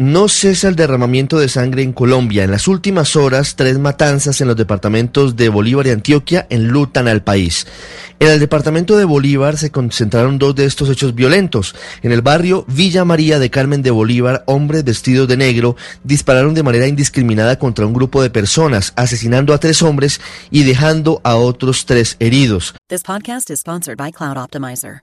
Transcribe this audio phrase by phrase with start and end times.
[0.00, 2.44] No cesa el derramamiento de sangre en Colombia.
[2.44, 7.22] En las últimas horas, tres matanzas en los departamentos de Bolívar y Antioquia enlutan al
[7.22, 7.66] país.
[8.18, 11.74] En el departamento de Bolívar se concentraron dos de estos hechos violentos.
[12.00, 16.62] En el barrio Villa María de Carmen de Bolívar, hombres vestidos de negro dispararon de
[16.62, 21.84] manera indiscriminada contra un grupo de personas, asesinando a tres hombres y dejando a otros
[21.84, 22.74] tres heridos.
[23.04, 25.02] Podcast sponsored by Cloud Optimizer.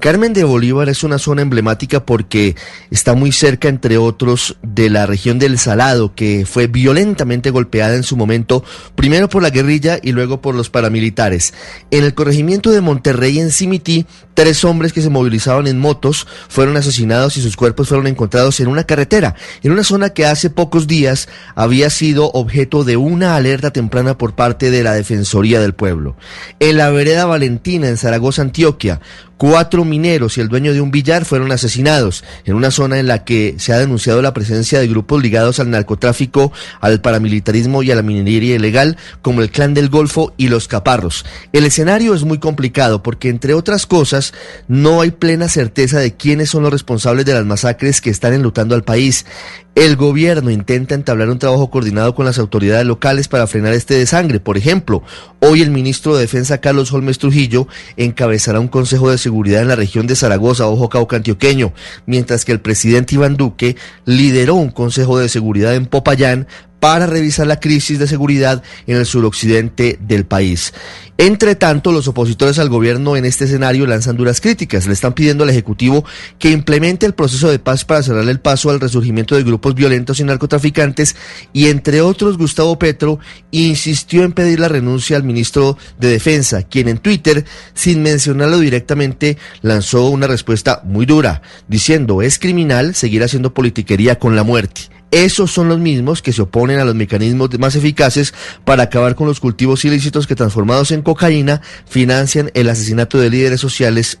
[0.00, 2.56] Carmen de Bolívar es una zona emblemática porque
[2.90, 8.02] está muy cerca, entre otros, de la región del Salado, que fue violentamente golpeada en
[8.02, 8.64] su momento,
[8.96, 11.54] primero por la guerrilla y luego por los paramilitares.
[11.90, 16.76] En el corregimiento de Monterrey, en Cimití, tres hombres que se movilizaban en motos fueron
[16.76, 20.86] asesinados y sus cuerpos fueron encontrados en una carretera, en una zona que hace pocos
[20.86, 26.16] días había sido objeto de una alerta temprana por parte de la Defensoría del Pueblo.
[26.60, 29.00] En la vereda Valentina, en Zaragoza, Antioquia,
[29.42, 33.24] Cuatro mineros y el dueño de un billar fueron asesinados en una zona en la
[33.24, 37.96] que se ha denunciado la presencia de grupos ligados al narcotráfico, al paramilitarismo y a
[37.96, 41.24] la minería ilegal, como el Clan del Golfo y los Caparros.
[41.52, 44.32] El escenario es muy complicado porque, entre otras cosas,
[44.68, 48.76] no hay plena certeza de quiénes son los responsables de las masacres que están enlutando
[48.76, 49.26] al país.
[49.74, 54.38] El gobierno intenta entablar un trabajo coordinado con las autoridades locales para frenar este desangre.
[54.38, 55.02] Por ejemplo,
[55.40, 57.66] hoy el ministro de Defensa Carlos Holmes Trujillo
[57.96, 59.31] encabezará un consejo de seguridad
[59.62, 61.72] en la región de Zaragoza, ojo Cauca Antioqueño,
[62.06, 66.46] mientras que el presidente Iván Duque lideró un consejo de seguridad en Popayán
[66.82, 70.74] para revisar la crisis de seguridad en el suroccidente del país.
[71.16, 74.88] Entre tanto, los opositores al gobierno en este escenario lanzan duras críticas.
[74.88, 76.04] Le están pidiendo al Ejecutivo
[76.40, 80.18] que implemente el proceso de paz para cerrarle el paso al resurgimiento de grupos violentos
[80.18, 81.14] y narcotraficantes
[81.52, 83.20] y, entre otros, Gustavo Petro
[83.52, 87.44] insistió en pedir la renuncia al ministro de Defensa, quien en Twitter,
[87.74, 94.34] sin mencionarlo directamente, lanzó una respuesta muy dura, diciendo es criminal seguir haciendo politiquería con
[94.34, 94.90] la muerte.
[95.12, 98.32] Esos son los mismos que se oponen a los mecanismos más eficaces
[98.64, 103.60] para acabar con los cultivos ilícitos que transformados en cocaína financian el asesinato de líderes
[103.60, 104.20] sociales